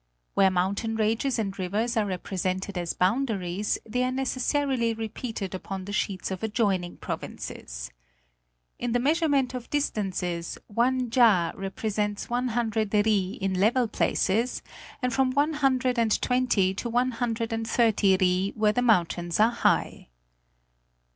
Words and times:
Where 0.33 0.49
mountain 0.49 0.95
ranges 0.95 1.37
and 1.37 1.59
rivers 1.59 1.95
are 1.95 2.07
represented 2.07 2.75
as 2.75 2.91
boundaries, 2.95 3.77
they 3.85 4.03
are 4.03 4.11
necessarily 4.11 4.95
re 4.95 5.07
peated 5.09 5.53
upon 5.53 5.85
the 5.85 5.93
sheets 5.93 6.31
of 6.31 6.41
adjoining 6.41 6.97
provinces. 6.97 7.91
In 8.79 8.93
the 8.93 8.99
measure 8.99 9.29
ment 9.29 9.53
of 9.53 9.69
distances 9.69 10.57
one 10.65 11.11
ja 11.15 11.51
represents 11.53 12.31
one 12.31 12.47
hundred 12.47 12.91
ri 12.95 13.37
in 13.39 13.53
level 13.59 13.87
places, 13.87 14.63
and 15.03 15.13
from 15.13 15.29
one 15.33 15.53
hundred 15.53 15.99
and 15.99 16.19
twenty 16.19 16.73
to 16.73 16.89
one 16.89 17.11
hundred 17.11 17.53
and 17.53 17.67
thirty 17.67 18.17
rl 18.17 18.55
where 18.59 18.73
the 18.73 18.81
mountains 18.81 19.39
are 19.39 19.51
high." 19.51 20.07